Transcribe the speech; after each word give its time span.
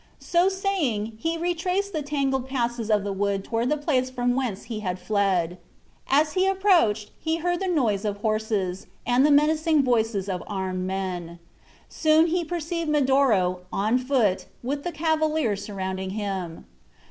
So 0.17 0.49
saying, 0.49 1.15
he 1.19 1.37
retraced 1.37 1.93
the 1.93 2.01
tangled 2.01 2.49
passes 2.49 2.89
of 2.89 3.03
the 3.03 3.13
wood 3.13 3.43
toward 3.43 3.69
the 3.69 3.77
place 3.77 4.09
from 4.09 4.35
whence 4.35 4.63
he 4.63 4.79
had 4.79 4.97
fled. 4.97 5.59
As 6.09 6.33
he 6.33 6.47
approached 6.47 7.11
he 7.19 7.35
heard 7.35 7.59
the 7.59 7.67
noise 7.67 8.03
of 8.03 8.17
horses, 8.17 8.87
and 9.05 9.23
the 9.23 9.29
menacing 9.29 9.83
voices 9.83 10.27
of 10.27 10.41
armed 10.47 10.87
men. 10.87 11.37
Soon 11.87 12.25
he 12.25 12.43
perceived 12.43 12.89
Medoro, 12.89 13.59
on 13.71 13.99
foot, 13.99 14.47
with 14.63 14.83
the 14.83 14.91
cavaliers 14.91 15.63
surrounding 15.63 16.09
him. 16.09 16.65